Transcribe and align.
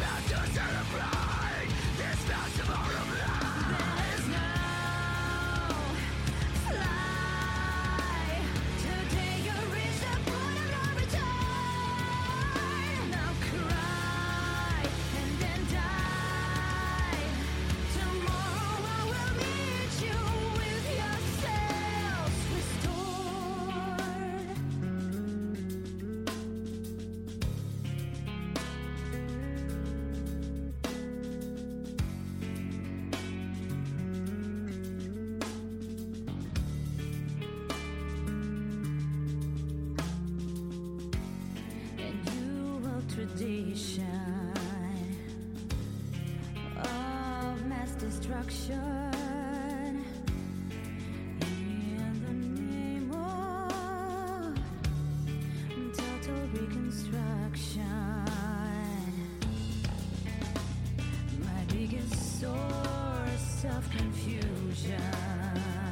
about 0.00 0.22
to 0.28 0.52
celebrate 0.52 1.68
this 1.98 2.20
festival. 2.24 2.99
source 62.40 63.64
of 63.64 63.90
confusion. 63.90 65.89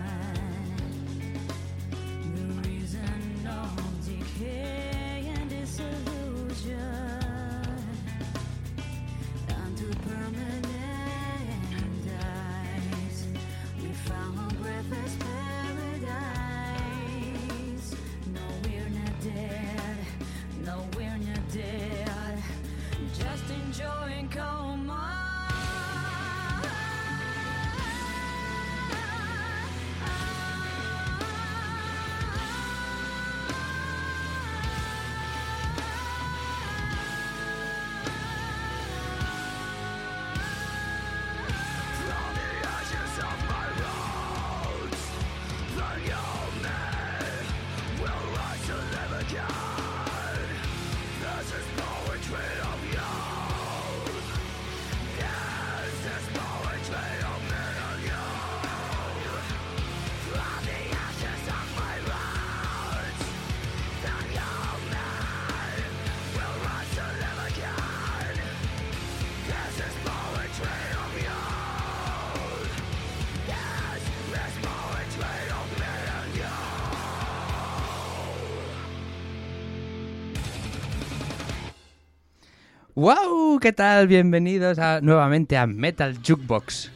¡Wow! 82.99 83.61
¿Qué 83.61 83.73
tal? 83.73 84.09
Bienvenidos 84.09 84.77
nuevamente 85.03 85.57
a 85.57 85.69
Metal 85.69 86.17
Jukebox, 86.17 86.91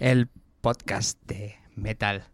el 0.00 0.30
podcast 0.62 1.18
de 1.26 1.56
metal. 1.76 2.24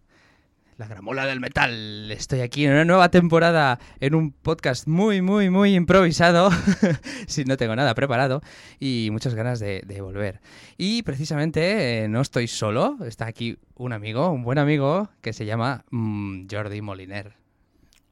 La 0.76 0.86
gramola 0.86 1.26
del 1.26 1.40
metal. 1.40 2.08
Estoy 2.12 2.42
aquí 2.42 2.66
en 2.66 2.70
una 2.70 2.84
nueva 2.84 3.08
temporada 3.08 3.80
en 3.98 4.14
un 4.14 4.30
podcast 4.30 4.86
muy, 4.86 5.22
muy, 5.22 5.50
muy 5.50 5.74
improvisado. 5.74 6.50
si 7.26 7.44
no 7.44 7.56
tengo 7.56 7.74
nada 7.74 7.96
preparado. 7.96 8.42
Y 8.78 9.08
muchas 9.10 9.34
ganas 9.34 9.58
de, 9.58 9.82
volver. 10.00 10.40
Y 10.78 11.02
precisamente 11.02 12.04
eh, 12.04 12.08
no 12.08 12.20
estoy 12.20 12.46
solo. 12.46 12.96
Está 13.04 13.26
aquí 13.26 13.58
un 13.74 13.92
amigo, 13.92 14.30
un 14.30 14.44
buen 14.44 14.58
amigo, 14.58 15.10
que 15.20 15.32
se 15.32 15.46
llama 15.46 15.84
mm, 15.90 16.46
Jordi 16.48 16.80
Moliner. 16.80 17.39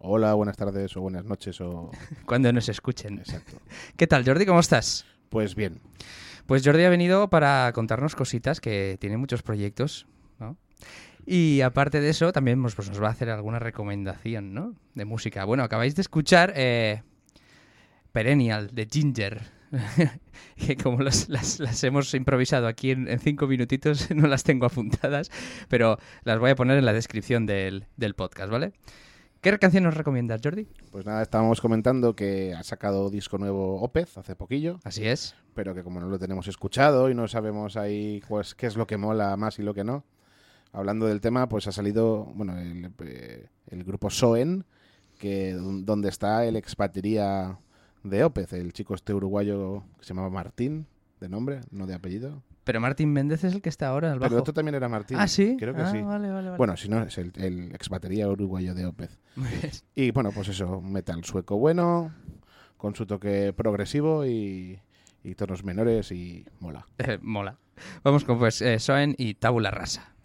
Hola, 0.00 0.32
buenas 0.34 0.56
tardes 0.56 0.96
o 0.96 1.00
buenas 1.00 1.24
noches 1.24 1.60
o... 1.60 1.90
Cuando 2.24 2.52
nos 2.52 2.68
escuchen. 2.68 3.18
Exacto. 3.18 3.60
¿Qué 3.96 4.06
tal, 4.06 4.24
Jordi? 4.24 4.46
¿Cómo 4.46 4.60
estás? 4.60 5.04
Pues 5.28 5.56
bien. 5.56 5.80
Pues 6.46 6.64
Jordi 6.64 6.84
ha 6.84 6.88
venido 6.88 7.28
para 7.30 7.72
contarnos 7.72 8.14
cositas, 8.14 8.60
que 8.60 8.96
tiene 9.00 9.16
muchos 9.16 9.42
proyectos, 9.42 10.06
¿no? 10.38 10.56
Y 11.26 11.62
aparte 11.62 12.00
de 12.00 12.10
eso, 12.10 12.32
también 12.32 12.62
pues, 12.62 12.76
pues 12.76 12.88
nos 12.88 13.02
va 13.02 13.08
a 13.08 13.10
hacer 13.10 13.28
alguna 13.28 13.58
recomendación, 13.58 14.54
¿no? 14.54 14.76
De 14.94 15.04
música. 15.04 15.44
Bueno, 15.44 15.64
acabáis 15.64 15.96
de 15.96 16.02
escuchar 16.02 16.52
eh, 16.54 17.02
Perennial, 18.12 18.70
de 18.72 18.86
Ginger. 18.90 19.42
que 20.56 20.76
como 20.76 21.02
las, 21.02 21.28
hemos 21.82 22.14
improvisado 22.14 22.68
aquí 22.68 22.92
en, 22.92 23.18
cinco 23.18 23.48
minutitos, 23.48 24.10
no 24.14 24.28
las 24.28 24.44
tengo 24.44 24.64
apuntadas, 24.64 25.30
pero 25.68 25.98
las 26.22 26.38
voy 26.38 26.50
a 26.50 26.54
poner 26.54 26.78
en 26.78 26.84
la 26.84 26.92
descripción 26.92 27.46
del, 27.46 27.86
del 27.96 28.14
podcast, 28.14 28.50
¿vale? 28.50 28.72
¿Qué 29.40 29.56
canción 29.60 29.84
nos 29.84 29.96
recomiendas, 29.96 30.40
Jordi? 30.42 30.66
Pues 30.90 31.06
nada, 31.06 31.22
estábamos 31.22 31.60
comentando 31.60 32.16
que 32.16 32.54
ha 32.54 32.64
sacado 32.64 33.08
disco 33.08 33.38
nuevo 33.38 33.80
Opez 33.80 34.18
hace 34.18 34.34
poquillo. 34.34 34.80
Así 34.82 35.06
es. 35.06 35.36
Pero 35.54 35.76
que 35.76 35.84
como 35.84 36.00
no 36.00 36.08
lo 36.08 36.18
tenemos 36.18 36.48
escuchado 36.48 37.08
y 37.08 37.14
no 37.14 37.28
sabemos 37.28 37.76
ahí 37.76 38.20
pues 38.28 38.56
qué 38.56 38.66
es 38.66 38.76
lo 38.76 38.88
que 38.88 38.96
mola 38.96 39.36
más 39.36 39.60
y 39.60 39.62
lo 39.62 39.74
que 39.74 39.84
no. 39.84 40.04
Hablando 40.72 41.06
del 41.06 41.20
tema, 41.20 41.48
pues 41.48 41.68
ha 41.68 41.72
salido, 41.72 42.24
bueno, 42.34 42.58
el, 42.58 42.90
eh, 42.98 43.48
grupo 43.70 44.10
Soen, 44.10 44.64
que 45.18 45.52
donde 45.54 46.08
está 46.08 46.44
el 46.44 46.56
ex 46.56 46.74
batería 46.74 47.58
de 48.02 48.24
Opez, 48.24 48.52
el 48.52 48.72
chico 48.72 48.96
este 48.96 49.14
uruguayo 49.14 49.84
que 49.98 50.04
se 50.04 50.14
llamaba 50.14 50.30
Martín, 50.30 50.88
de 51.20 51.28
nombre, 51.28 51.60
no 51.70 51.86
de 51.86 51.94
apellido. 51.94 52.42
Pero 52.68 52.82
Martín 52.82 53.14
Méndez 53.14 53.44
es 53.44 53.54
el 53.54 53.62
que 53.62 53.70
está 53.70 53.88
ahora 53.88 54.12
al 54.12 54.18
bajo. 54.18 54.28
Pero 54.28 54.42
otro 54.42 54.52
también 54.52 54.74
era 54.74 54.90
Martín. 54.90 55.16
Ah, 55.18 55.26
sí. 55.26 55.56
Creo 55.58 55.74
que 55.74 55.80
ah, 55.80 55.90
sí. 55.90 56.02
Vale, 56.02 56.30
vale, 56.30 56.50
bueno, 56.50 56.76
si 56.76 56.90
no, 56.90 57.02
es 57.02 57.16
el, 57.16 57.72
ex 57.72 57.88
batería 57.88 58.28
uruguayo 58.28 58.74
de 58.74 58.84
Opez. 58.84 59.18
y 59.94 60.10
bueno, 60.10 60.32
pues 60.32 60.48
eso, 60.48 60.82
metal 60.82 61.24
sueco 61.24 61.56
bueno, 61.56 62.12
con 62.76 62.94
su 62.94 63.06
toque 63.06 63.54
progresivo 63.56 64.26
y, 64.26 64.78
tonos 65.34 65.64
menores 65.64 66.12
y 66.12 66.44
mola. 66.60 66.86
mola. 67.22 67.56
Vamos 68.04 68.24
con 68.24 68.38
pues 68.38 68.60
eh, 68.60 68.78
Soen 68.78 69.14
y 69.16 69.32
Tabula 69.32 69.70
Rasa. 69.70 70.17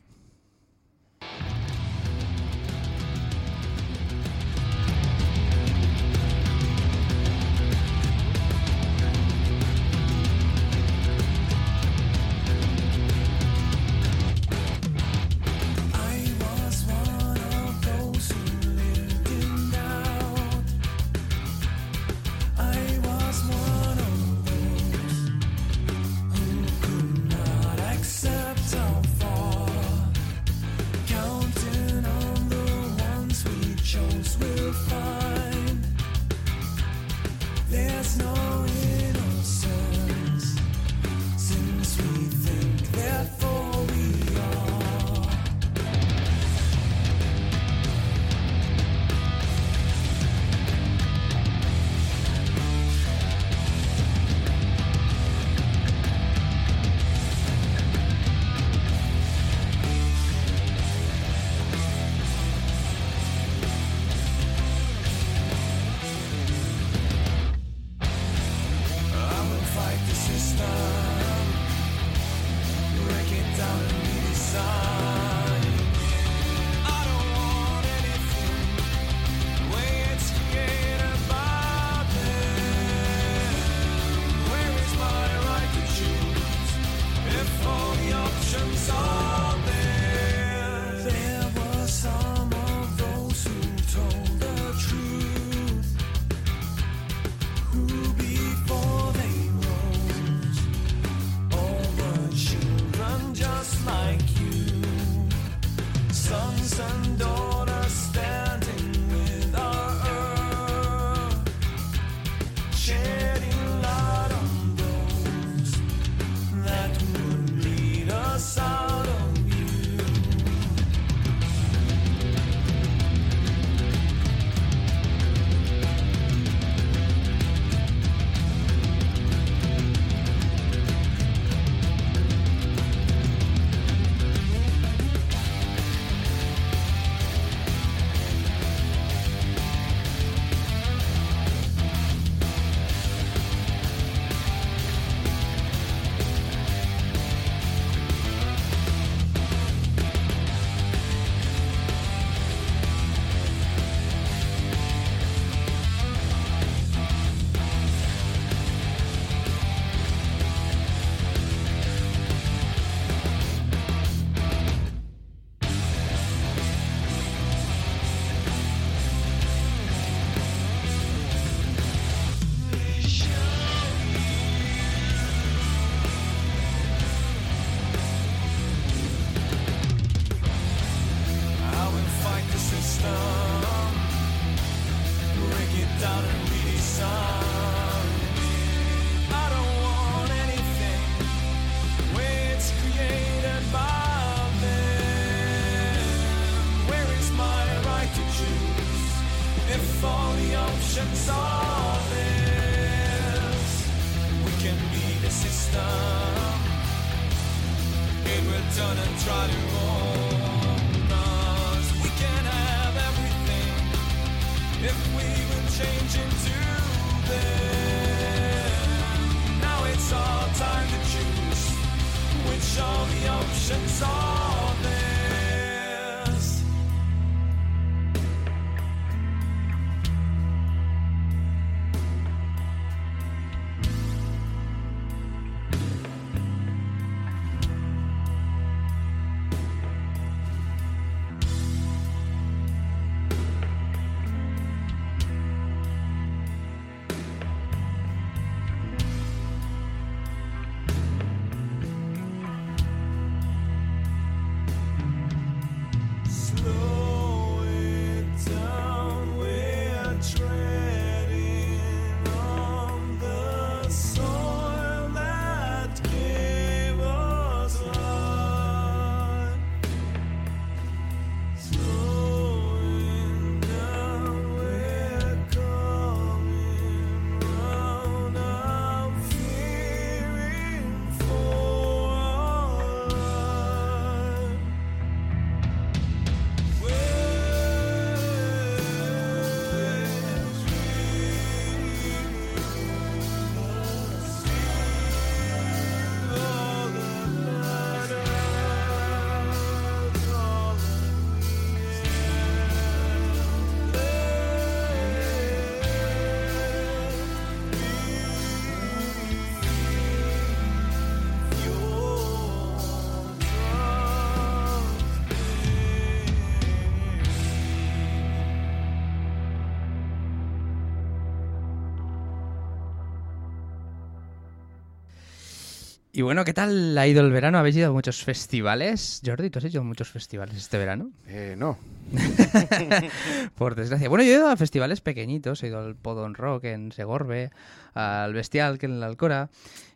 Y 326.15 326.21
bueno, 326.21 326.45
¿qué 326.45 326.53
tal 326.53 326.95
ha 326.95 327.07
ido 327.07 327.25
el 327.25 327.31
verano? 327.31 327.57
¿Habéis 327.57 327.75
ido 327.75 327.89
a 327.89 327.91
muchos 327.91 328.23
festivales? 328.23 329.19
Jordi, 329.25 329.49
¿tú 329.49 329.57
has 329.57 329.65
ido 329.65 329.81
a 329.81 329.83
muchos 329.83 330.09
festivales 330.09 330.55
este 330.55 330.77
verano? 330.77 331.09
Eh, 331.27 331.55
no. 331.57 331.75
Por 333.57 333.73
desgracia. 333.73 334.07
Bueno, 334.09 334.23
yo 334.23 334.33
he 334.33 334.35
ido 334.35 334.47
a 334.47 334.55
festivales 334.55 335.01
pequeñitos. 335.01 335.63
He 335.63 335.69
ido 335.69 335.79
al 335.79 335.95
Podon 335.95 336.35
Rock 336.35 336.65
en 336.65 336.91
Segorbe, 336.91 337.49
al 337.95 338.31
Bestial 338.31 338.77
que 338.77 338.85
en 338.85 338.99
la 338.99 339.07
Alcora. 339.07 339.49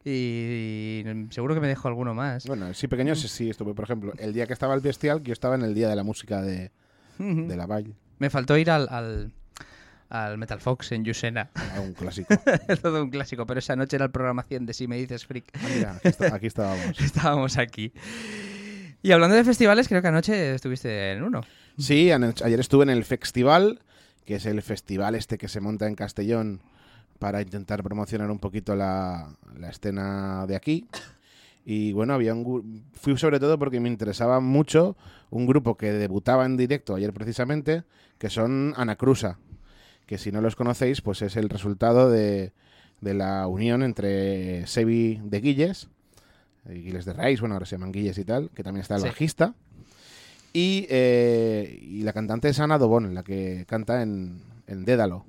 Y, 0.04 1.04
seguro 1.30 1.54
que 1.54 1.62
me 1.62 1.68
dejo 1.68 1.88
alguno 1.88 2.16
más. 2.16 2.48
Bueno, 2.48 2.74
sí, 2.74 2.88
pequeños 2.88 3.20
sí 3.20 3.52
estuve. 3.52 3.76
Por 3.76 3.86
ejemplo, 3.86 4.14
el 4.18 4.34
día 4.34 4.48
que 4.48 4.54
estaba 4.54 4.74
el 4.74 4.82
Bestial, 4.82 5.22
yo 5.22 5.34
estaba 5.34 5.54
en 5.54 5.62
el 5.62 5.76
día 5.76 5.88
de 5.88 5.96
la 5.96 6.04
música 6.04 6.42
de, 6.42 6.72
de 7.20 7.56
la 7.56 7.68
Valle. 7.68 7.94
Me 8.18 8.32
faltó 8.32 8.58
ir 8.58 8.72
al, 8.72 8.88
al, 8.90 9.32
al 10.10 10.38
Metal 10.38 10.60
Fox 10.60 10.92
en 10.92 11.04
Yusena. 11.04 11.50
Era 11.72 11.82
un 11.82 11.94
clásico. 11.94 12.34
Todo 12.82 13.04
un 13.04 13.10
clásico, 13.10 13.46
pero 13.46 13.60
esa 13.60 13.76
noche 13.76 13.96
era 13.98 14.06
el 14.06 14.12
programación 14.12 14.66
de 14.66 14.74
Si 14.74 14.88
me 14.88 14.98
dices 14.98 15.26
freak. 15.26 15.46
Ah, 15.56 15.68
mira, 15.76 15.92
aquí, 15.96 16.08
está- 16.08 16.36
aquí 16.36 16.48
estábamos. 16.48 17.00
Estábamos 17.00 17.58
aquí. 17.58 17.92
Y 19.04 19.12
hablando 19.12 19.36
de 19.36 19.44
festivales, 19.44 19.88
creo 19.88 20.02
que 20.02 20.08
anoche 20.08 20.56
estuviste 20.56 21.12
en 21.14 21.24
uno. 21.24 21.42
Sí, 21.78 22.12
ayer 22.12 22.60
estuve 22.60 22.84
en 22.84 22.90
el 22.90 23.04
Festival, 23.06 23.82
que 24.26 24.36
es 24.36 24.46
el 24.46 24.62
festival 24.62 25.16
este 25.16 25.38
que 25.38 25.48
se 25.48 25.62
monta 25.62 25.88
en 25.88 25.96
Castellón 25.96 26.62
para 27.20 27.42
intentar 27.42 27.84
promocionar 27.84 28.30
un 28.32 28.40
poquito 28.40 28.76
la, 28.76 29.30
la 29.58 29.70
escena 29.70 30.46
de 30.48 30.56
aquí. 30.56 30.88
Y 31.66 31.92
bueno, 31.94 32.14
había 32.14 32.34
un 32.34 32.84
fui 32.94 33.18
sobre 33.18 33.40
todo 33.40 33.60
porque 33.60 33.80
me 33.80 33.90
interesaba 33.90 34.40
mucho 34.40 34.96
un 35.30 35.46
grupo 35.46 35.76
que 35.78 35.92
debutaba 35.92 36.46
en 36.46 36.58
directo 36.58 36.96
ayer 36.96 37.14
precisamente, 37.14 37.84
que 38.18 38.30
son 38.30 38.74
Anacrusa, 38.78 39.38
que 40.08 40.18
si 40.18 40.32
no 40.32 40.42
los 40.42 40.56
conocéis, 40.56 41.02
pues 41.02 41.22
es 41.22 41.36
el 41.36 41.50
resultado 41.50 42.10
de, 42.10 42.52
de 43.02 43.14
la 43.14 43.46
unión 43.48 43.84
entre 43.84 44.66
Sebi 44.66 45.20
de 45.24 45.40
Guilles, 45.42 45.90
eh, 46.66 46.74
Guilles 46.74 47.06
de 47.06 47.14
Reis, 47.14 47.40
bueno, 47.42 47.54
ahora 47.56 47.66
se 47.68 47.76
llaman 47.76 47.92
Guilles 47.92 48.18
y 48.18 48.24
tal, 48.26 48.50
que 48.56 48.64
también 48.64 48.82
está 48.82 48.96
el 48.96 49.02
Sí. 49.02 49.08
bajista, 49.08 49.54
y, 50.54 50.88
eh, 50.90 51.78
y 51.84 52.02
la 52.04 52.14
cantante 52.14 52.50
es 52.50 52.60
Ana 52.60 52.78
Dobón, 52.80 53.14
la 53.14 53.22
que 53.22 53.66
canta 53.68 54.02
en, 54.02 54.42
en 54.66 54.86
Dédalo, 54.86 55.26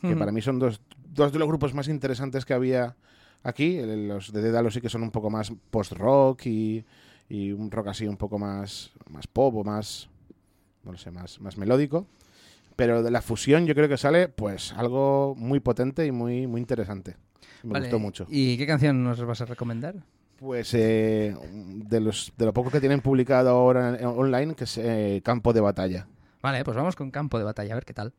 que 0.00 0.14
para 0.16 0.32
mí 0.32 0.40
son 0.40 0.58
dos, 0.58 0.80
dos 1.12 1.32
de 1.32 1.38
los 1.38 1.48
grupos 1.48 1.74
más 1.74 1.88
interesantes 1.88 2.44
que 2.44 2.54
había 2.54 2.94
aquí. 3.42 3.80
Los 3.82 4.32
de 4.32 4.40
Dédalo 4.42 4.70
sí 4.70 4.80
que 4.80 4.88
son 4.88 5.02
un 5.02 5.10
poco 5.10 5.28
más 5.28 5.52
post-rock 5.70 6.46
y, 6.46 6.84
y 7.28 7.52
un 7.52 7.70
rock 7.70 7.88
así 7.88 8.06
un 8.06 8.16
poco 8.16 8.38
más, 8.38 8.90
más 9.10 9.26
pop 9.26 9.54
o 9.56 9.64
más, 9.64 10.08
no 10.84 10.92
lo 10.92 10.98
sé, 10.98 11.10
más, 11.10 11.38
más 11.40 11.56
melódico. 11.58 12.06
Pero 12.80 13.02
de 13.02 13.10
la 13.10 13.20
fusión 13.20 13.66
yo 13.66 13.74
creo 13.74 13.88
que 13.88 13.96
sale 13.98 14.28
pues 14.28 14.72
algo 14.72 15.34
muy 15.36 15.60
potente 15.60 16.06
y 16.06 16.12
muy, 16.12 16.46
muy 16.46 16.60
interesante. 16.60 17.16
Me 17.62 17.74
Vale, 17.74 17.84
gustó 17.86 17.98
mucho. 17.98 18.26
¿Y 18.30 18.56
qué 18.56 18.66
canción 18.66 19.04
nos 19.04 19.22
vas 19.22 19.40
a 19.42 19.44
recomendar? 19.44 19.96
Pues 20.38 20.72
eh, 20.72 21.36
de, 21.52 22.00
los, 22.00 22.32
de 22.38 22.46
lo 22.46 22.54
poco 22.54 22.70
que 22.70 22.80
tienen 22.80 23.02
publicado 23.02 23.50
ahora 23.50 23.98
en- 23.98 24.06
online, 24.06 24.54
que 24.54 24.64
es 24.64 24.78
eh, 24.78 25.20
Campo 25.22 25.52
de 25.52 25.60
Batalla. 25.60 26.06
Vale, 26.40 26.64
pues 26.64 26.74
vamos 26.74 26.96
con 26.96 27.10
Campo 27.10 27.36
de 27.36 27.44
Batalla, 27.44 27.72
a 27.72 27.76
ver 27.76 27.84
qué 27.84 27.92
tal. 27.92 28.14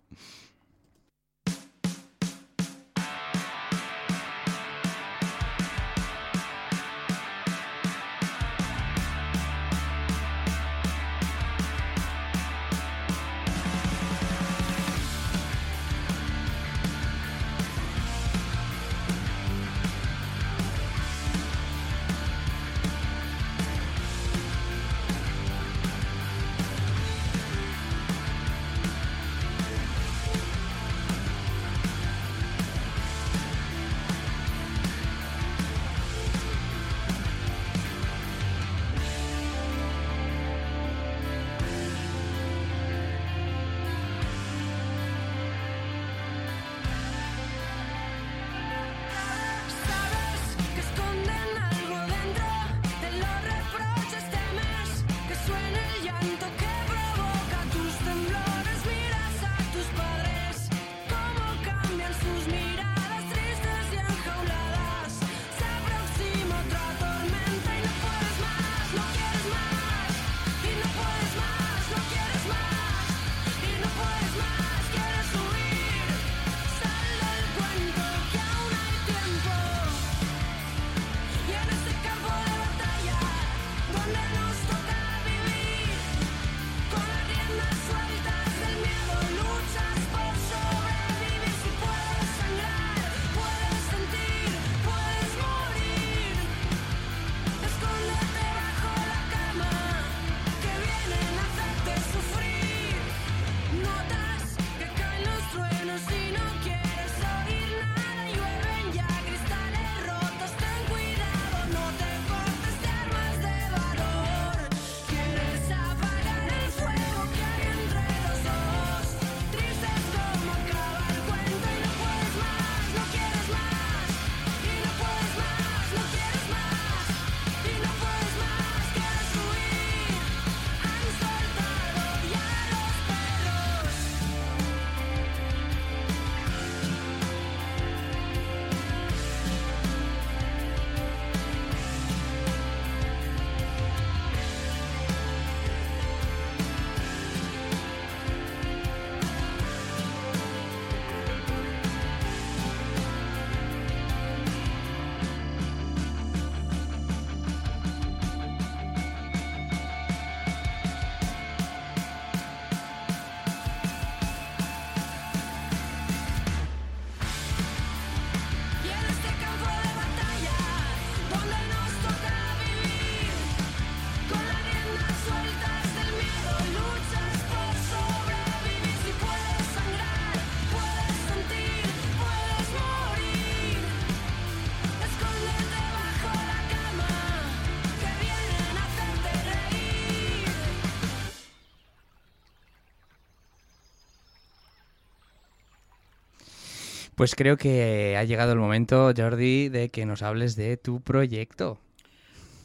Pues 197.16 197.36
creo 197.36 197.58
que 197.58 198.16
ha 198.18 198.24
llegado 198.24 198.54
el 198.54 198.60
momento, 198.60 199.12
Jordi, 199.16 199.70
de 199.70 199.90
que 199.90 200.06
nos 200.06 200.22
hables 200.22 200.56
de 200.56 200.78
tu 200.78 201.02
proyecto. 201.02 201.78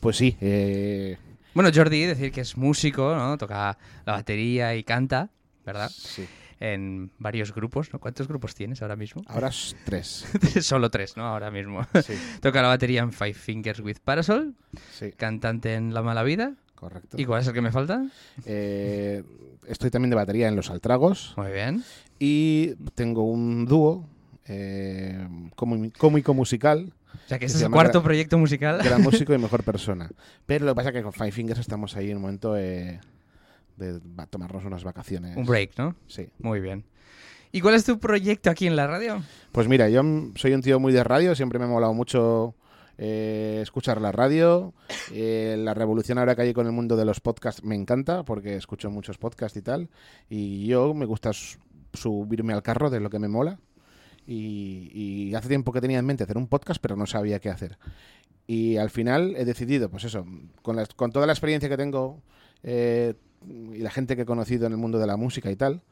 Pues 0.01 0.17
sí, 0.17 0.37
eh, 0.41 1.17
Bueno, 1.55 1.71
Jordi, 1.75 2.05
decir 2.05 2.33
que 2.33 2.41
es 2.43 2.57
músico, 2.57 3.15
¿no? 3.15 3.37
Toca 3.39 3.77
la 4.07 4.13
batería 4.13 4.75
y 4.77 4.85
canta, 4.85 5.31
¿verdad? 5.65 5.91
sí. 5.91 6.27
En 6.59 7.11
varios 7.19 7.55
grupos, 7.55 7.93
¿no? 7.93 7.99
¿Cuántos 7.99 8.29
grupos 8.29 8.55
tienes 8.55 8.81
ahora 8.81 8.97
mismo? 8.97 9.21
Ahora 9.29 9.49
es 9.49 9.77
tres. 9.85 10.25
Solo 10.63 10.91
tres, 10.91 11.15
¿no? 11.15 11.27
Ahora 11.27 11.51
mismo. 11.51 11.87
Sí, 12.03 12.15
Toca 12.41 12.63
la 12.63 12.69
batería 12.69 13.03
en 13.03 13.13
Five 13.13 13.35
Fingers 13.35 13.81
with 13.81 13.99
Parasol, 14.03 14.55
sí, 14.91 15.13
cantante 15.13 15.75
en 15.75 15.93
La 15.93 16.01
Mala 16.01 16.23
Vida. 16.23 16.55
correcto. 16.75 17.19
¿Y 17.21 17.27
cuál 17.27 17.43
es 17.43 17.49
el 17.49 17.53
que 17.53 17.61
me 17.61 17.73
falta? 17.73 18.07
Eh, 18.47 19.23
estoy 19.69 19.91
también 19.91 20.09
de 20.09 20.17
batería 20.17 20.49
en 20.49 20.57
Los 20.57 20.71
Altragos 20.71 21.35
Muy 21.37 21.53
bien. 21.53 21.85
y 22.19 22.75
tengo 22.95 23.25
un 23.25 23.67
dúo 23.67 24.09
eh, 24.49 25.29
cómico 25.55 26.35
musical, 26.35 26.93
O 27.25 27.29
sea, 27.29 27.39
que 27.39 27.41
Que 27.41 27.47
este 27.47 27.59
se 27.59 27.65
es 27.65 27.67
el 27.67 27.73
cuarto 27.73 28.03
proyecto 28.03 28.39
musical. 28.39 28.81
gran 28.83 29.03
músico 29.03 29.35
y 29.35 29.39
mejor 29.39 29.63
persona. 29.63 30.11
Pero 30.47 30.65
lo 30.65 30.73
que 30.73 30.77
pasa 30.77 30.89
es 30.91 30.95
que 30.95 31.03
con 31.03 31.13
Five 31.13 31.33
Fingers 31.33 31.61
estamos 31.61 31.97
ahí 31.97 32.11
en 32.11 32.17
un 32.17 32.23
momento 32.23 32.57
eh, 32.57 33.01
de 33.77 34.01
tomarnos 34.31 34.65
unas 34.65 34.85
vacaciones. 34.85 35.37
Un 35.37 35.47
break, 35.47 35.79
¿no? 35.79 35.95
Sí. 36.07 36.29
Muy 36.39 36.61
bien. 36.61 36.85
¿Y 37.53 37.61
cuál 37.61 37.75
es 37.75 37.85
tu 37.85 37.99
proyecto 37.99 38.51
aquí 38.51 38.67
en 38.67 38.77
la 38.77 38.87
radio? 38.87 39.23
Pues 39.53 39.69
mira, 39.69 39.89
yo 39.89 40.03
soy 40.35 40.53
un 40.53 40.63
tío 40.63 40.79
muy 40.81 40.93
de 40.93 41.03
radio, 41.05 41.35
siempre 41.35 41.59
me 41.59 41.65
ha 41.65 41.69
molado 41.69 41.95
mucho 41.95 42.55
eh, 42.99 43.61
escuchar 43.63 44.01
la 44.01 44.13
radio. 44.13 44.75
Eh, 45.13 45.57
la 45.59 45.73
revolución 45.73 46.19
ahora 46.19 46.35
que 46.35 46.43
hay 46.43 46.53
con 46.53 46.67
el 46.67 46.73
mundo 46.73 46.97
de 46.97 47.05
los 47.05 47.21
podcasts 47.21 47.63
me 47.65 47.75
encanta 47.75 48.25
porque 48.25 48.57
escucho 48.57 48.91
muchos 48.91 49.17
podcasts 49.17 49.57
y 49.57 49.63
tal. 49.63 49.89
Y 50.29 50.67
yo 50.67 50.93
me 50.93 51.07
gusta 51.07 51.31
subirme 51.93 52.53
al 52.53 52.63
carro 52.63 52.91
de 52.91 53.01
lo 53.01 53.11
que 53.11 53.19
me 53.19 53.29
mola. 53.29 53.59
Y, 54.27 54.91
y 54.93 55.35
hace 55.35 55.49
tiempo 55.49 55.73
que 55.73 55.81
tenía 55.81 55.99
en 55.99 56.07
mente 56.07 56.25
hacer 56.25 56.37
un 56.37 56.49
podcast, 56.49 56.81
pero 56.81 56.97
no 56.97 57.07
sabía 57.07 57.39
qué 57.39 57.49
hacer. 57.49 57.79
Y 58.47 58.77
al 58.77 58.91
final 58.91 59.35
he 59.37 59.45
decidido, 59.45 59.89
pues 59.89 60.05
eso, 60.05 60.25
con, 60.63 60.79
con 60.97 61.13
toda 61.13 61.27
la 61.27 61.33
experiencia 61.33 61.69
que 61.69 61.77
tengo 61.77 62.23
eh, 62.63 63.15
y 63.73 63.79
la 63.79 63.91
gente 63.91 64.17
que 64.17 64.23
he 64.23 64.27
conocido 64.27 64.67
en 64.67 64.73
el 64.73 64.79
mundo 64.79 64.99
de 64.99 65.07
la 65.07 65.17
música 65.17 65.51
y 65.51 65.57
tal, 65.57 65.83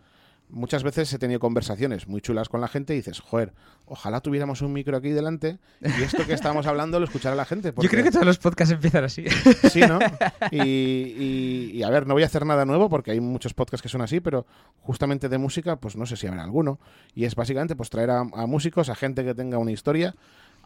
muchas 0.51 0.83
veces 0.85 1.13
he 1.13 1.19
tenido 1.19 1.41
conversaciones 1.41 2.07
muy 2.07 2.21
chulas 2.21 2.49
con 2.49 2.61
la 2.61 2.69
gente 2.69 2.93
y 2.95 2.99
dices, 2.99 3.21
joder, 3.21 3.53
ojalá 3.87 4.21
tuviéramos 4.21 4.63
un 4.63 4.73
micro 4.73 4.97
aquí 4.97 5.11
delante 5.11 5.59
y 5.81 6.03
esto 6.03 6.25
que 6.27 6.33
estábamos 6.33 6.67
hablando 6.67 6.99
lo 7.01 7.07
escuchara 7.07 7.35
la 7.35 7.45
gente. 7.45 7.69
Yo 7.71 7.75
porque- 7.75 7.89
creo 7.89 8.05
que 8.05 8.11
todos 8.11 8.27
los 8.27 8.39
podcasts 8.39 8.73
empiezan 8.73 9.05
así. 9.05 9.25
Sí, 9.71 9.81
¿no? 9.81 9.99
Y, 10.51 10.59
y- 10.63 11.71
y, 11.75 11.83
a 11.83 11.91
ver, 11.91 12.07
no 12.07 12.15
voy 12.15 12.23
a 12.23 12.27
hacer 12.27 12.47
nada 12.47 12.65
nuevo 12.65 12.89
porque 12.89 13.11
hay 13.11 13.21
muchos 13.21 13.55
podcasts 13.55 13.83
que 13.83 13.89
son 13.89 14.03
así, 14.03 14.21
pero 14.21 14.47
justamente 14.81 15.29
de 15.29 15.39
música, 15.39 15.77
pues 15.77 15.97
no 15.97 16.07
sé 16.07 16.17
si 16.17 16.27
habrá 16.27 16.45
alguno. 16.45 16.79
Y 17.15 17.25
es 17.25 17.35
básicamente 17.35 17.75
pues 17.77 17.91
traer 17.91 18.11
a, 18.11 18.21
a 18.21 18.47
músicos, 18.47 18.89
a 18.89 18.95
gente 18.95 19.25
que 19.25 19.35
tenga 19.35 19.59
una 19.59 19.73
historia, 19.73 20.15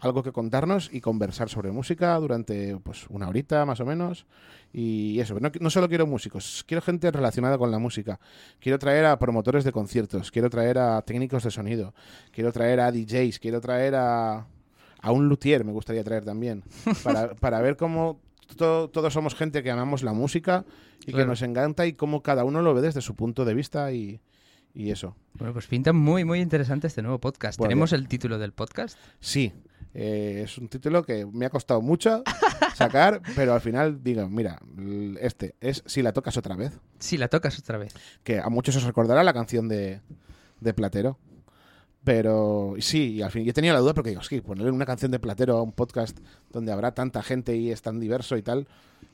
algo 0.00 0.22
que 0.22 0.32
contarnos 0.32 0.90
y 0.92 1.00
conversar 1.00 1.48
sobre 1.48 1.70
música 1.72 2.14
durante 2.16 2.76
pues 2.78 3.06
una 3.08 3.28
horita 3.28 3.64
más 3.66 3.80
o 3.80 3.86
menos. 3.86 4.26
Y 4.72 5.18
eso, 5.20 5.38
no, 5.40 5.50
no 5.60 5.70
solo 5.70 5.88
quiero 5.88 6.06
músicos, 6.06 6.64
quiero 6.66 6.82
gente 6.82 7.10
relacionada 7.10 7.56
con 7.58 7.70
la 7.70 7.78
música. 7.78 8.20
Quiero 8.60 8.78
traer 8.78 9.06
a 9.06 9.18
promotores 9.18 9.64
de 9.64 9.72
conciertos, 9.72 10.30
quiero 10.30 10.50
traer 10.50 10.78
a 10.78 11.00
técnicos 11.02 11.42
de 11.44 11.50
sonido, 11.50 11.94
quiero 12.32 12.52
traer 12.52 12.80
a 12.80 12.92
DJs, 12.92 13.38
quiero 13.38 13.60
traer 13.60 13.94
a, 13.94 14.46
a 15.00 15.12
un 15.12 15.28
luthier, 15.28 15.64
me 15.64 15.72
gustaría 15.72 16.04
traer 16.04 16.24
también, 16.24 16.62
para, 17.02 17.34
para 17.34 17.60
ver 17.62 17.76
cómo 17.76 18.20
to- 18.56 18.88
todos 18.90 19.12
somos 19.12 19.34
gente 19.34 19.62
que 19.62 19.70
amamos 19.70 20.02
la 20.02 20.12
música 20.12 20.64
y 21.06 21.12
que 21.12 21.24
nos 21.24 21.40
encanta 21.42 21.86
y 21.86 21.94
cómo 21.94 22.22
cada 22.22 22.44
uno 22.44 22.60
lo 22.60 22.74
ve 22.74 22.82
desde 22.82 23.00
su 23.00 23.14
punto 23.16 23.46
de 23.46 23.54
vista 23.54 23.90
y, 23.92 24.20
y 24.74 24.90
eso. 24.90 25.16
Bueno, 25.34 25.54
pues 25.54 25.66
pinta 25.66 25.94
muy, 25.94 26.24
muy 26.26 26.40
interesante 26.40 26.86
este 26.88 27.00
nuevo 27.00 27.18
podcast. 27.20 27.58
Bueno, 27.58 27.70
¿Tenemos 27.70 27.92
el 27.94 28.06
título 28.08 28.38
del 28.38 28.52
podcast? 28.52 28.98
Sí, 29.20 29.52
eh, 30.00 30.42
es 30.44 30.56
un 30.58 30.68
título 30.68 31.02
que 31.02 31.26
me 31.26 31.44
ha 31.46 31.50
costado 31.50 31.80
mucho 31.82 32.22
sacar, 32.76 33.20
pero 33.34 33.52
al 33.52 33.60
final 33.60 34.00
digo, 34.02 34.28
mira, 34.28 34.60
este 35.20 35.56
es 35.60 35.82
Si 35.86 36.02
la 36.02 36.12
tocas 36.12 36.36
otra 36.36 36.54
vez, 36.54 36.78
Sí, 37.00 37.16
la 37.18 37.26
tocas 37.28 37.58
otra 37.58 37.78
vez. 37.78 37.94
que 38.22 38.38
a 38.38 38.48
muchos 38.48 38.76
os 38.76 38.84
recordará 38.84 39.24
la 39.24 39.32
canción 39.32 39.66
de, 39.68 40.00
de 40.60 40.72
Platero. 40.74 41.18
Pero 42.04 42.74
sí, 42.78 43.14
y 43.16 43.22
al 43.22 43.30
fin, 43.30 43.44
yo 43.44 43.52
tenía 43.52 43.72
la 43.72 43.80
duda 43.80 43.92
porque 43.92 44.10
digo, 44.10 44.22
sí, 44.22 44.40
ponerle 44.40 44.70
una 44.70 44.86
canción 44.86 45.10
de 45.10 45.18
Platero 45.18 45.58
a 45.58 45.62
un 45.62 45.72
podcast 45.72 46.16
donde 46.50 46.72
habrá 46.72 46.92
tanta 46.94 47.22
gente 47.22 47.56
y 47.56 47.70
es 47.70 47.82
tan 47.82 47.98
diverso 48.00 48.36
y 48.36 48.42
tal. 48.42 48.66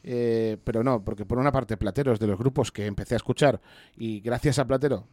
eh, 0.05 0.59
pero 0.65 0.85
no, 0.85 1.03
porque 1.03 1.25
por 1.25 1.39
una 1.39 1.51
parte 1.51 1.77
Platero 1.77 2.13
es 2.13 2.21
de 2.21 2.27
los 2.27 2.39
grupos 2.39 2.71
que 2.71 2.87
empecé 2.87 3.15
a 3.15 3.17
escuchar 3.17 3.61
y 3.97 4.21
gracias 4.21 4.59
a 4.59 4.67
Platero 4.67 5.07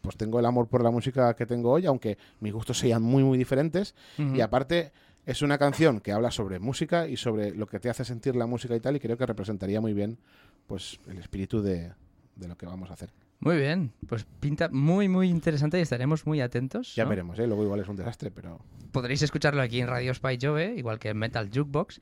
pues 0.00 0.16
tengo 0.16 0.40
el 0.40 0.46
amor 0.46 0.68
por 0.68 0.82
la 0.82 0.90
música 0.90 1.34
que 1.36 1.46
tengo 1.46 1.70
hoy, 1.70 1.84
aunque 1.86 2.16
mis 2.40 2.52
gustos 2.52 2.78
sean 2.78 3.02
muy 3.02 3.22
muy 3.22 3.36
diferentes. 3.38 3.94
Y 4.18 4.40
aparte 4.40 4.90
es 5.26 5.42
una 5.42 5.58
canción 5.58 6.00
que 6.00 6.12
habla 6.12 6.30
sobre 6.30 6.60
música 6.60 7.08
y 7.08 7.16
sobre 7.16 7.50
lo 7.50 7.66
que 7.66 7.80
te 7.80 7.90
hace 7.90 8.04
sentir 8.04 8.36
la 8.36 8.46
música 8.46 8.76
y 8.76 8.80
tal 8.80 8.96
y 8.96 9.00
creo 9.00 9.18
que 9.18 9.26
representaría 9.26 9.80
muy 9.80 9.92
bien 9.92 10.18
pues 10.68 11.00
el 11.08 11.18
espíritu 11.18 11.60
de, 11.60 11.92
de 12.36 12.48
lo 12.48 12.56
que 12.56 12.64
vamos 12.64 12.90
a 12.90 12.94
hacer. 12.94 13.10
Muy 13.40 13.56
bien. 13.56 13.92
Pues 14.08 14.26
pinta 14.40 14.68
muy, 14.68 15.08
muy 15.08 15.28
interesante 15.28 15.78
y 15.78 15.82
estaremos 15.82 16.26
muy 16.26 16.40
atentos. 16.40 16.94
Ya 16.94 17.04
¿no? 17.04 17.10
veremos, 17.10 17.38
¿eh? 17.38 17.46
luego 17.46 17.62
igual 17.62 17.80
es 17.80 17.88
un 17.88 17.96
desastre, 17.96 18.30
pero 18.30 18.60
Podréis 18.96 19.20
escucharlo 19.20 19.60
aquí 19.60 19.80
en 19.80 19.88
Radio 19.88 20.14
Spy 20.14 20.38
Jove, 20.40 20.74
igual 20.74 20.98
que 20.98 21.10
en 21.10 21.18
Metal 21.18 21.50
Jukebox. 21.54 22.00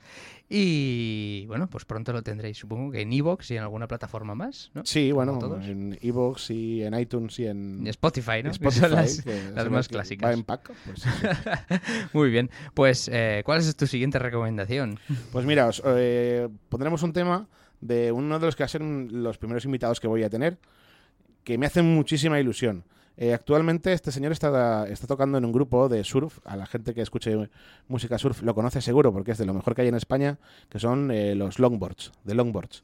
Y 0.48 1.44
bueno, 1.48 1.68
pues 1.68 1.84
pronto 1.84 2.12
lo 2.12 2.22
tendréis, 2.22 2.58
supongo 2.58 2.92
que 2.92 3.00
en 3.00 3.12
Evox 3.12 3.50
y 3.50 3.56
en 3.56 3.64
alguna 3.64 3.88
plataforma 3.88 4.36
más, 4.36 4.70
¿no? 4.74 4.86
sí, 4.86 5.10
bueno, 5.10 5.36
todos. 5.40 5.64
en 5.64 5.98
Evox 6.00 6.50
y 6.50 6.84
en 6.84 6.96
iTunes 6.96 7.36
y 7.40 7.46
en 7.46 7.84
Y 7.84 7.88
Spotify, 7.88 8.44
¿no? 8.44 8.50
Que 8.50 8.68
Spotify, 8.68 8.80
son 8.80 8.92
las, 8.92 9.22
que 9.22 9.42
las 9.54 9.64
son 9.64 9.72
más 9.72 9.88
clásicas. 9.88 10.30
Va 10.30 10.34
en 10.34 10.44
pack, 10.44 10.70
pues, 10.86 11.02
sí. 11.02 11.08
Muy 12.12 12.30
bien. 12.30 12.48
Pues, 12.74 13.10
eh, 13.12 13.42
¿cuál 13.44 13.58
es 13.58 13.74
tu 13.74 13.88
siguiente 13.88 14.20
recomendación? 14.20 15.00
Pues 15.32 15.46
mira, 15.46 15.66
os, 15.66 15.82
eh, 15.84 16.48
pondremos 16.68 17.02
un 17.02 17.12
tema 17.12 17.48
de 17.80 18.12
uno 18.12 18.38
de 18.38 18.46
los 18.46 18.54
que 18.54 18.62
va 18.62 18.66
a 18.66 18.68
ser 18.68 18.82
los 18.82 19.36
primeros 19.38 19.64
invitados 19.64 19.98
que 19.98 20.06
voy 20.06 20.22
a 20.22 20.30
tener, 20.30 20.58
que 21.44 21.58
me 21.58 21.66
hace 21.66 21.82
muchísima 21.82 22.40
ilusión. 22.40 22.84
Eh, 23.16 23.32
actualmente 23.32 23.92
este 23.92 24.10
señor 24.10 24.32
está, 24.32 24.88
está 24.88 25.06
tocando 25.06 25.38
en 25.38 25.44
un 25.44 25.52
grupo 25.52 25.88
de 25.88 26.02
surf. 26.02 26.38
A 26.44 26.56
la 26.56 26.66
gente 26.66 26.94
que 26.94 27.02
escuche 27.02 27.48
música 27.86 28.18
surf 28.18 28.42
lo 28.42 28.54
conoce 28.54 28.80
seguro 28.80 29.12
porque 29.12 29.30
es 29.32 29.38
de 29.38 29.46
lo 29.46 29.54
mejor 29.54 29.74
que 29.74 29.82
hay 29.82 29.88
en 29.88 29.94
España, 29.94 30.38
que 30.68 30.80
son 30.80 31.10
eh, 31.12 31.34
los 31.36 31.58
longboards, 31.60 32.10
de 32.24 32.34
longboards. 32.34 32.82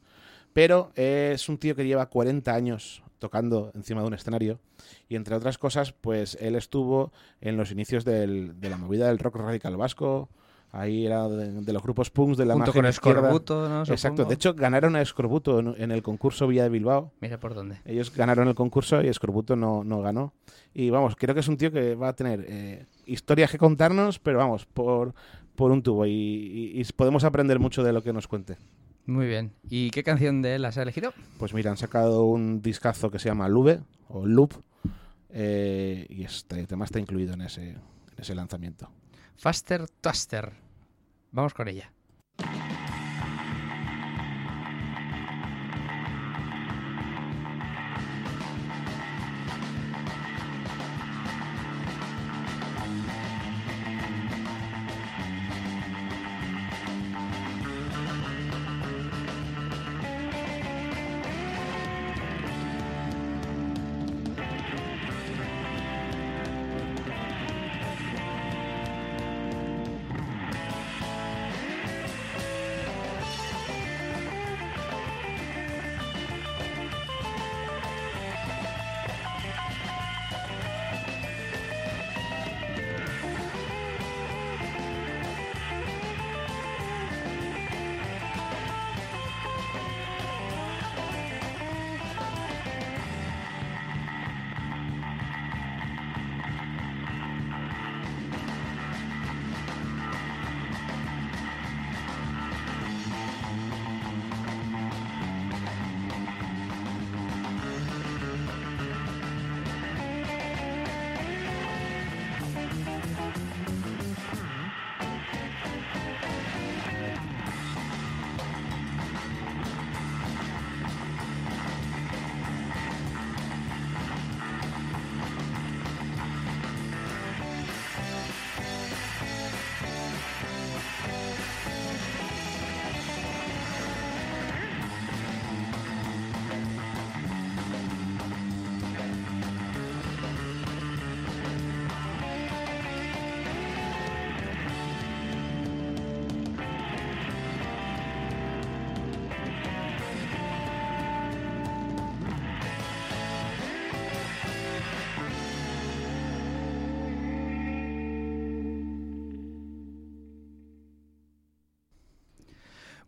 Pero 0.53 0.91
eh, 0.95 1.31
es 1.33 1.49
un 1.49 1.57
tío 1.57 1.75
que 1.75 1.85
lleva 1.85 2.05
40 2.07 2.53
años 2.53 3.03
tocando 3.19 3.71
encima 3.75 4.01
de 4.01 4.07
un 4.07 4.13
escenario 4.13 4.59
y 5.07 5.15
entre 5.15 5.35
otras 5.35 5.57
cosas, 5.57 5.91
pues 5.91 6.37
él 6.41 6.55
estuvo 6.55 7.11
en 7.41 7.55
los 7.57 7.71
inicios 7.71 8.03
del- 8.05 8.59
de 8.59 8.69
la 8.69 8.77
movida 8.77 9.07
del 9.07 9.19
rock 9.19 9.35
radical 9.35 9.77
vasco. 9.77 10.29
Ahí 10.73 11.05
era 11.05 11.27
de, 11.27 11.51
de 11.51 11.73
los 11.73 11.83
grupos 11.83 12.09
punks 12.09 12.37
de 12.37 12.45
la 12.45 12.53
Junto 12.53 12.71
con. 12.71 12.85
Escorbuto, 12.85 13.67
¿no? 13.67 13.83
Exacto. 13.83 14.23
De 14.23 14.33
hecho, 14.35 14.53
ganaron 14.53 14.95
a 14.95 15.01
Escorbuto 15.01 15.59
en, 15.59 15.75
en 15.77 15.91
el 15.91 16.01
concurso 16.01 16.47
Villa 16.47 16.63
de 16.63 16.69
Bilbao. 16.69 17.11
Mira 17.19 17.39
por 17.39 17.53
dónde. 17.53 17.79
Ellos 17.83 18.15
ganaron 18.15 18.47
el 18.47 18.55
concurso 18.55 19.01
y 19.01 19.07
Escorbuto 19.09 19.55
no, 19.57 19.83
no 19.83 20.01
ganó. 20.01 20.33
Y 20.73 20.89
vamos, 20.89 21.15
creo 21.17 21.33
que 21.33 21.41
es 21.41 21.47
un 21.49 21.57
tío 21.57 21.71
que 21.71 21.95
va 21.95 22.07
a 22.09 22.15
tener 22.15 22.45
eh, 22.47 22.85
historias 23.05 23.51
que 23.51 23.57
contarnos, 23.57 24.19
pero 24.19 24.37
vamos, 24.37 24.65
por, 24.65 25.13
por 25.55 25.71
un 25.71 25.83
tubo. 25.83 26.05
Y, 26.05 26.11
y- 26.11 26.79
y 26.79 26.83
podemos 26.95 27.25
aprender 27.25 27.59
mucho 27.59 27.83
de 27.83 27.91
lo 27.91 28.01
que 28.01 28.13
nos 28.13 28.29
cuente. 28.29 28.55
Muy 29.05 29.27
bien. 29.27 29.51
¿Y 29.69 29.89
qué 29.89 30.03
canción 30.03 30.41
de 30.41 30.55
él 30.55 30.63
has 30.63 30.77
elegido? 30.77 31.11
Pues 31.37 31.53
mira, 31.53 31.71
han 31.71 31.77
sacado 31.77 32.23
un 32.23 32.61
discazo 32.61 33.11
que 33.11 33.19
se 33.19 33.27
llama 33.27 33.49
Lube 33.49 33.81
o 34.07 34.25
Loop. 34.25 34.53
eh, 35.29 36.05
y 36.09 36.23
este 36.23 36.65
tema 36.67 36.85
está 36.85 36.99
incluido 36.99 37.33
en 37.33 37.41
ese, 37.41 37.71
en 37.71 37.79
ese 38.17 38.35
lanzamiento. 38.35 38.89
Faster 39.37 39.87
Twister. 39.87 40.53
Vamos 41.31 41.53
con 41.53 41.67
ella. 41.67 41.91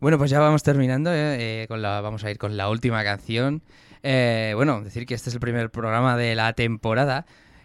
Bueno, 0.04 0.18
pues 0.18 0.30
ya 0.30 0.38
vamos 0.38 0.62
terminando. 0.62 1.10
eh, 1.14 1.62
eh, 1.62 1.66
con 1.66 1.80
la, 1.80 2.02
vamos 2.02 2.24
a 2.24 2.30
ir 2.30 2.36
con 2.36 2.58
la 2.58 2.68
última 2.68 3.02
canción. 3.04 3.62
Eh, 4.02 4.52
bueno, 4.54 4.82
decir 4.82 5.06
que 5.06 5.14
este 5.14 5.30
es 5.30 5.34
el 5.34 5.40
primer 5.40 5.70
programa 5.70 6.14
de 6.18 6.34
la 6.34 6.52
temporada 6.52 7.24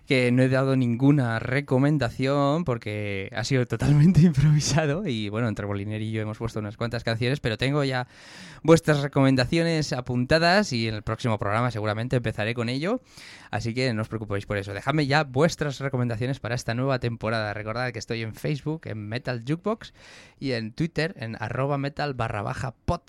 que 0.09 0.31
no 0.31 0.41
he 0.41 0.49
dado 0.49 0.75
ninguna 0.75 1.37
recomendación 1.37 2.65
porque 2.65 3.29
ha 3.35 3.43
sido 3.43 3.67
totalmente 3.67 4.21
improvisado 4.23 5.05
y 5.05 5.29
bueno, 5.29 5.47
entre 5.47 5.67
Boliner 5.67 6.01
y 6.01 6.09
yo 6.09 6.23
hemos 6.23 6.39
puesto 6.39 6.57
unas 6.57 6.77
cuantas 6.77 7.03
canciones, 7.03 7.39
pero 7.39 7.59
tengo 7.59 7.83
ya 7.83 8.07
vuestras 8.63 9.01
recomendaciones 9.03 9.93
apuntadas 9.93 10.73
y 10.73 10.87
en 10.87 10.95
el 10.95 11.03
próximo 11.03 11.37
programa 11.37 11.69
seguramente 11.69 12.15
empezaré 12.15 12.55
con 12.55 12.69
ello, 12.69 13.01
así 13.51 13.75
que 13.75 13.93
no 13.93 14.01
os 14.01 14.07
preocupéis 14.07 14.47
por 14.47 14.57
eso. 14.57 14.73
Dejadme 14.73 15.05
ya 15.05 15.25
vuestras 15.25 15.79
recomendaciones 15.79 16.39
para 16.39 16.55
esta 16.55 16.73
nueva 16.73 16.97
temporada. 16.97 17.53
Recordad 17.53 17.91
que 17.91 17.99
estoy 17.99 18.23
en 18.23 18.33
Facebook, 18.33 18.81
en 18.85 19.07
Metal 19.07 19.43
Jukebox 19.47 19.93
y 20.39 20.53
en 20.53 20.73
Twitter, 20.73 21.13
en 21.19 21.35
arroba 21.39 21.77
metal 21.77 22.15
barra 22.15 22.41
baja 22.41 22.73
pod. 22.85 23.01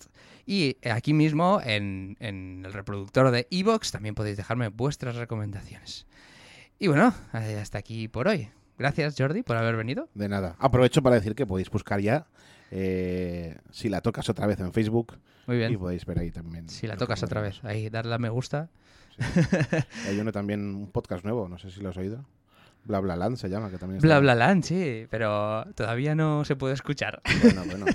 Y 0.45 0.77
aquí 0.87 1.13
mismo 1.13 1.61
en, 1.63 2.15
en 2.19 2.61
el 2.63 2.73
reproductor 2.73 3.31
de 3.31 3.47
Evox 3.49 3.91
también 3.91 4.13
podéis 4.13 4.37
dejarme 4.37 4.67
vuestras 4.67 5.15
recomendaciones. 5.15 6.05
Y 6.81 6.87
bueno, 6.87 7.13
eh, 7.35 7.59
hasta 7.61 7.77
aquí 7.77 8.07
por 8.07 8.27
hoy. 8.27 8.49
Gracias 8.79 9.13
Jordi 9.15 9.43
por 9.43 9.55
haber 9.55 9.75
venido. 9.75 10.09
De 10.15 10.27
nada. 10.27 10.55
Aprovecho 10.57 11.03
para 11.03 11.13
decir 11.13 11.35
que 11.35 11.45
podéis 11.45 11.69
buscar 11.69 11.99
ya 12.01 12.25
eh, 12.71 13.59
si 13.69 13.87
la 13.87 14.01
tocas 14.01 14.27
otra 14.29 14.47
vez 14.47 14.59
en 14.61 14.73
Facebook 14.73 15.19
Muy 15.45 15.57
y 15.57 15.59
bien. 15.59 15.77
podéis 15.77 16.03
ver 16.07 16.17
ahí 16.17 16.31
también. 16.31 16.67
Si 16.69 16.87
la 16.87 16.97
tocas 16.97 17.21
otra 17.21 17.39
vez, 17.39 17.63
ahí 17.63 17.91
darle 17.91 18.15
a 18.15 18.17
me 18.17 18.29
gusta. 18.29 18.71
Hay 20.07 20.19
uno 20.19 20.31
también, 20.31 20.73
un 20.73 20.91
podcast 20.91 21.23
nuevo, 21.23 21.47
no 21.47 21.59
sé 21.59 21.69
si 21.69 21.81
lo 21.81 21.89
has 21.89 21.97
oído. 21.97 22.25
Bla 22.83 22.99
Bla 22.99 23.15
Land 23.15 23.37
se 23.37 23.47
llama, 23.49 23.69
que 23.69 23.77
también 23.77 23.97
está- 23.97 24.07
Bla 24.07 24.19
bla 24.19 24.35
land, 24.35 24.63
sí, 24.63 25.05
pero 25.09 25.65
todavía 25.75 26.15
no 26.15 26.43
se 26.45 26.55
puede 26.55 26.73
escuchar. 26.73 27.21
Bueno, 27.43 27.63
bueno. 27.65 27.85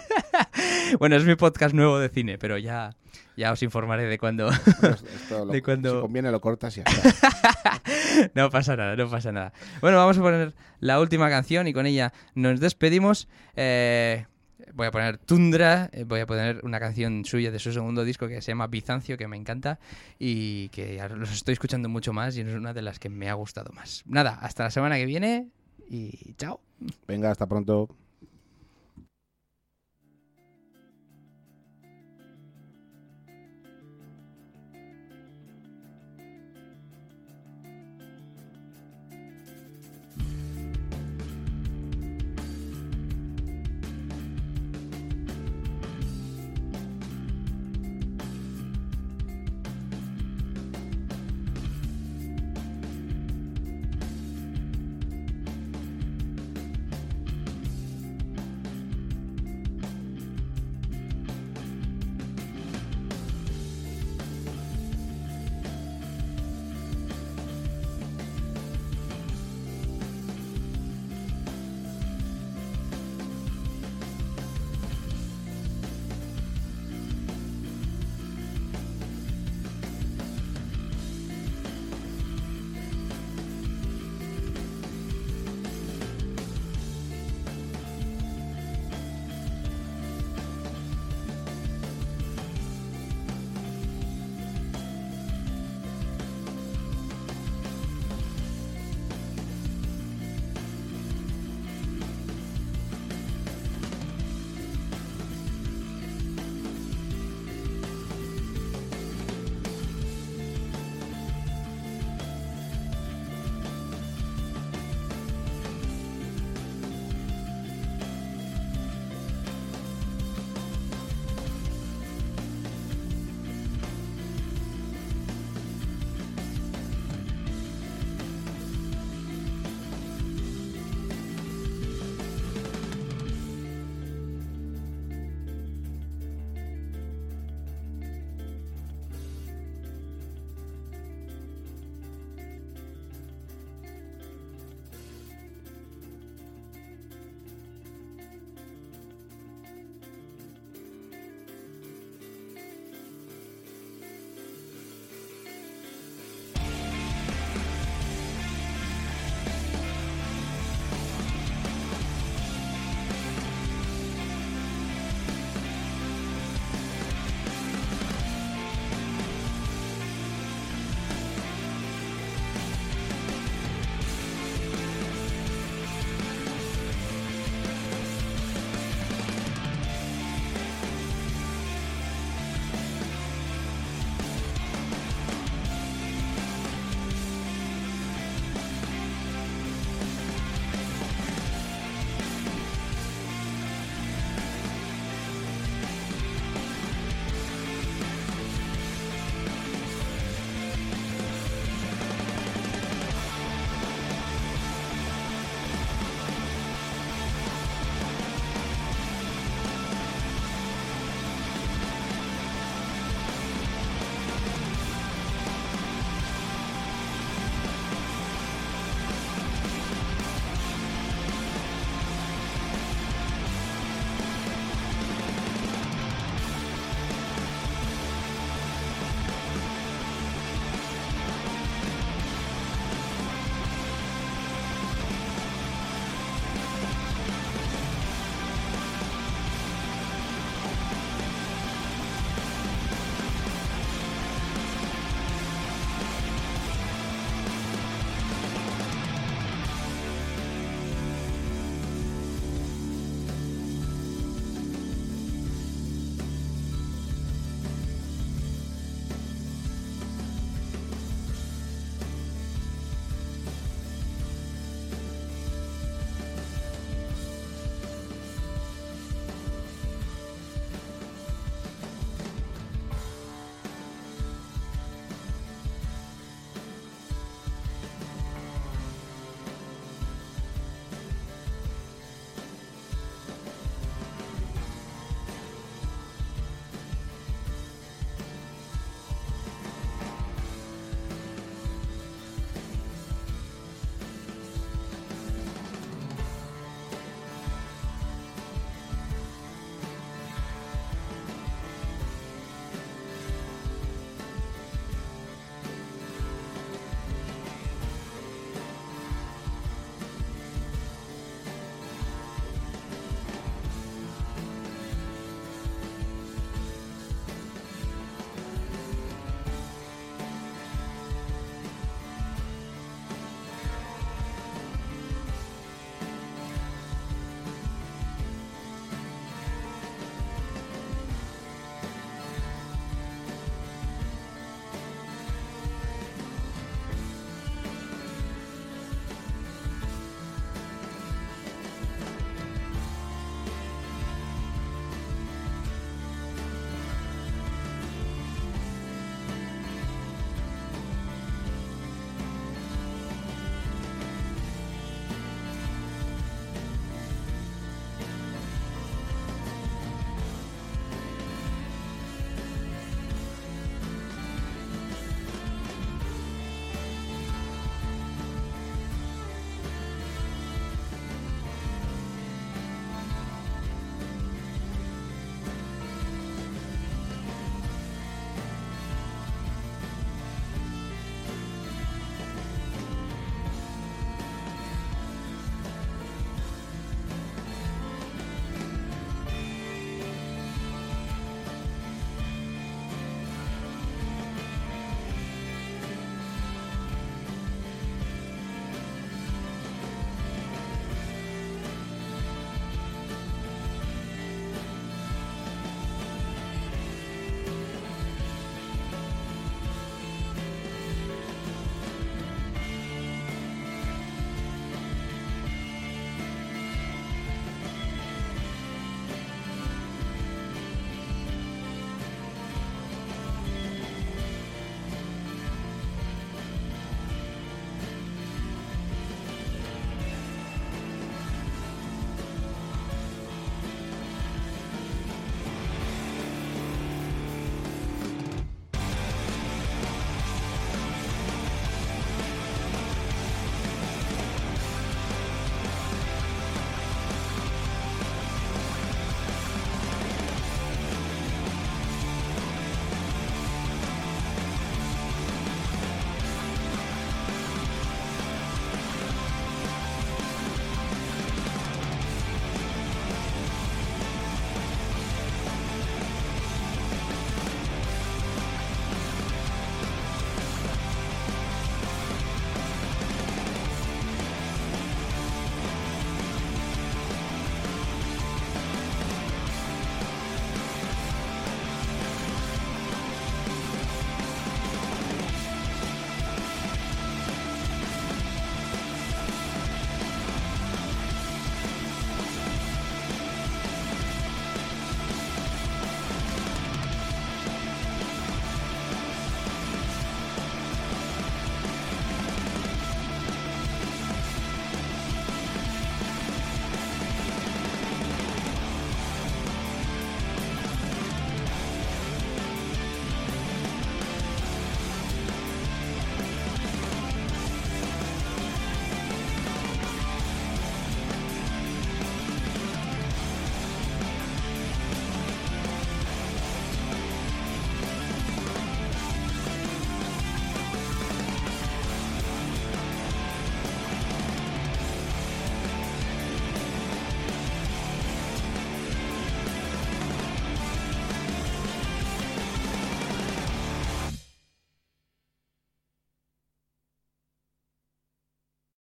bueno, 0.99 1.16
es 1.16 1.25
mi 1.25 1.35
podcast 1.35 1.75
nuevo 1.75 1.99
de 1.99 2.09
cine, 2.09 2.38
pero 2.38 2.57
ya, 2.57 2.94
ya 3.37 3.53
os 3.53 3.62
informaré 3.62 4.05
de 4.05 4.18
esto 4.51 5.44
lo- 5.44 5.46
De 5.53 5.62
cuando- 5.62 5.94
Si 5.96 6.01
conviene 6.03 6.31
lo 6.31 6.40
cortas 6.40 6.77
y 6.79 6.83
ya 6.83 6.85
está. 6.85 7.83
no 8.35 8.49
pasa 8.51 8.77
nada, 8.77 8.94
no 8.96 9.11
pasa 9.11 9.33
nada. 9.33 9.53
Bueno, 9.81 9.96
vamos 9.99 10.18
a 10.18 10.20
poner 10.22 10.55
la 10.81 11.01
última 11.01 11.29
canción 11.29 11.66
y 11.66 11.72
con 11.72 11.87
ella 11.87 12.12
nos 12.35 12.61
despedimos. 12.61 13.29
Eh, 13.57 14.27
voy 14.75 14.87
a 14.87 14.90
poner 14.90 15.19
Tundra, 15.19 15.90
eh, 15.92 16.05
voy 16.05 16.21
a 16.21 16.27
poner 16.27 16.61
una 16.64 16.81
canción 16.81 17.25
suya 17.25 17.51
de 17.51 17.59
su 17.59 17.73
segundo 17.73 18.05
disco 18.05 18.29
que 18.29 18.40
se 18.40 18.53
llama 18.53 18.66
Bizancio, 18.66 19.16
que 19.16 19.29
me 19.29 19.37
encanta 19.37 19.79
y 20.19 20.69
que 20.71 21.03
los 21.16 21.33
estoy 21.33 21.53
escuchando 21.53 21.88
mucho 21.88 22.12
más 22.12 22.37
y 22.37 22.40
es 22.40 22.55
una 22.55 22.73
de 22.73 22.83
las 22.83 22.99
que 22.99 23.09
me 23.09 23.29
ha 23.29 23.35
gustado 23.35 23.73
más. 23.73 24.03
Nada, 24.07 24.38
hasta 24.40 24.64
la 24.64 24.71
semana 24.71 24.97
que 24.97 25.07
viene 25.07 25.49
y 25.88 26.35
chao. 26.38 26.61
Venga, 27.07 27.31
hasta 27.31 27.47
pronto. 27.47 27.88